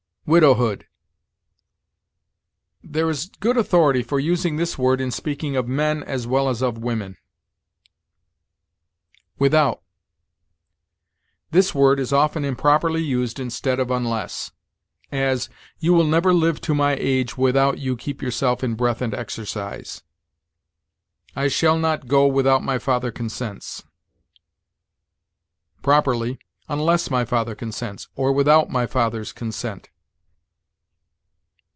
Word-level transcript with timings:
WIDOWHOOD. 0.27 0.85
There 2.83 3.09
is 3.09 3.31
good 3.41 3.57
authority 3.57 4.01
for 4.01 4.17
using 4.19 4.55
this 4.55 4.77
word 4.77 5.01
in 5.01 5.11
speaking 5.11 5.57
of 5.57 5.67
men 5.67 6.03
as 6.03 6.25
well 6.25 6.47
as 6.47 6.61
of 6.61 6.77
women. 6.77 7.17
WITHOUT. 9.39 9.81
This 11.49 11.75
word 11.75 11.99
is 11.99 12.13
often 12.13 12.45
improperly 12.45 13.01
used 13.01 13.41
instead 13.41 13.77
of 13.79 13.91
unless; 13.91 14.51
as, 15.11 15.49
"You 15.79 15.91
will 15.91 16.07
never 16.07 16.33
live 16.33 16.61
to 16.61 16.73
my 16.75 16.95
age 16.97 17.37
without 17.37 17.79
you 17.79 17.97
keep 17.97 18.21
yourself 18.21 18.63
in 18.63 18.75
breath 18.75 19.01
and 19.01 19.13
exercise"; 19.13 20.01
"I 21.35 21.49
shall 21.49 21.77
not 21.77 22.07
go 22.07 22.25
without 22.25 22.63
my 22.63 22.79
father 22.79 23.11
consents": 23.11 23.83
properly, 25.81 26.39
unless 26.69 27.11
my 27.11 27.25
father 27.25 27.53
consents, 27.55 28.07
or, 28.15 28.31
without 28.31 28.69
my 28.69 28.85
father's 28.85 29.33
consent. 29.33 29.89